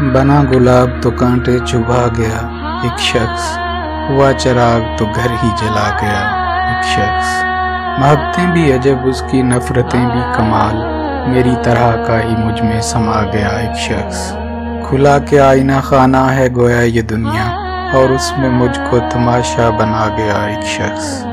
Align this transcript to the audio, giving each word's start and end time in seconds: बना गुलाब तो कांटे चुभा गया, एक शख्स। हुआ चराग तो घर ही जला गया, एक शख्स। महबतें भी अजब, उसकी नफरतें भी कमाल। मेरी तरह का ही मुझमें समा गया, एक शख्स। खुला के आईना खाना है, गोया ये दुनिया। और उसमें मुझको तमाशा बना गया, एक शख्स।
बना 0.00 0.44
गुलाब 0.44 1.00
तो 1.02 1.10
कांटे 1.10 1.60
चुभा 1.60 2.06
गया, 2.06 2.38
एक 2.86 2.98
शख्स। 2.98 3.58
हुआ 4.10 4.32
चराग 4.32 4.96
तो 4.98 5.06
घर 5.06 5.30
ही 5.30 5.48
जला 5.48 5.98
गया, 6.00 6.20
एक 6.70 6.84
शख्स। 6.84 7.44
महबतें 8.00 8.50
भी 8.50 8.70
अजब, 8.70 9.04
उसकी 9.04 9.42
नफरतें 9.42 10.06
भी 10.06 10.36
कमाल। 10.38 10.74
मेरी 11.30 11.56
तरह 11.56 11.90
का 11.90 12.20
ही 12.20 12.36
मुझमें 12.36 12.80
समा 12.80 13.22
गया, 13.22 13.48
एक 13.48 13.76
शख्स। 13.76 14.32
खुला 14.88 15.18
के 15.18 15.38
आईना 15.38 15.80
खाना 15.80 16.24
है, 16.24 16.50
गोया 16.50 16.80
ये 16.80 17.02
दुनिया। 17.02 17.44
और 17.98 18.12
उसमें 18.12 18.48
मुझको 18.48 18.98
तमाशा 18.98 19.70
बना 19.70 20.06
गया, 20.06 20.58
एक 20.58 20.64
शख्स। 20.64 21.27